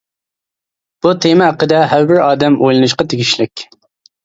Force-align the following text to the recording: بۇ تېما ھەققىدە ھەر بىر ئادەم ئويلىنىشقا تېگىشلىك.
بۇ 1.05 1.11
تېما 1.25 1.51
ھەققىدە 1.51 1.83
ھەر 1.93 2.07
بىر 2.13 2.23
ئادەم 2.25 2.59
ئويلىنىشقا 2.65 3.09
تېگىشلىك. 3.15 3.67